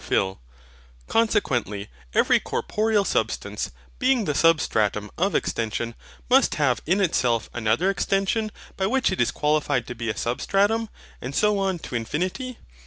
PHIL. 0.03 0.39
Consequently, 1.07 1.87
every 2.15 2.39
corporeal 2.39 3.05
substance, 3.05 3.69
being 3.99 4.25
the 4.25 4.33
SUBSTRATUM 4.33 5.11
of 5.15 5.35
extension, 5.35 5.93
must 6.27 6.55
have 6.55 6.81
in 6.87 6.99
itself 6.99 7.51
another 7.53 7.87
extension, 7.91 8.51
by 8.77 8.87
which 8.87 9.11
it 9.11 9.21
is 9.21 9.29
qualified 9.29 9.85
to 9.85 9.93
be 9.93 10.09
a 10.09 10.15
SUBSTRATUM: 10.17 10.89
and 11.21 11.35
so 11.35 11.59
on 11.59 11.77
to 11.77 11.93
infinity. 11.93 12.57